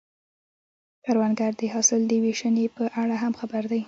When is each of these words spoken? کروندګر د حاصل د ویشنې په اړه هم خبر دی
کروندګر 1.05 1.51
د 1.59 1.61
حاصل 1.73 2.01
د 2.07 2.13
ویشنې 2.23 2.65
په 2.75 2.83
اړه 3.01 3.15
هم 3.23 3.33
خبر 3.39 3.63
دی 3.71 3.79